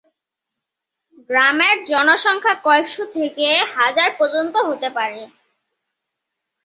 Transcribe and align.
গ্রামের 1.29 1.77
জনসংখ্যা 1.89 2.55
কয়েকশো 2.65 3.03
থেকে 3.15 3.47
হাজার 3.75 4.09
পর্যন্ত 4.19 4.55
হতে 4.67 4.89
পারে। 4.97 5.21